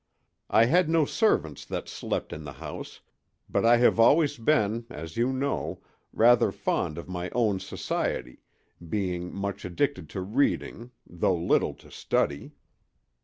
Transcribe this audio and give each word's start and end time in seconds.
I 0.49 0.65
had 0.65 0.89
no 0.89 1.05
servants 1.05 1.63
that 1.65 1.87
slept 1.87 2.33
in 2.33 2.43
the 2.43 2.53
house, 2.53 3.01
but 3.47 3.63
I 3.63 3.77
have 3.77 3.99
always 3.99 4.35
been, 4.39 4.87
as 4.89 5.15
you 5.15 5.31
know, 5.31 5.83
rather 6.11 6.51
fond 6.51 6.97
of 6.97 7.07
my 7.07 7.29
own 7.33 7.59
society, 7.59 8.41
being 8.89 9.31
much 9.31 9.63
addicted 9.63 10.09
to 10.09 10.21
reading, 10.21 10.89
though 11.07 11.37
little 11.37 11.75
to 11.75 11.91
study. 11.91 12.53